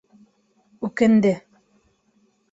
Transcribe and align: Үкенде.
Үкенде. 0.87 1.33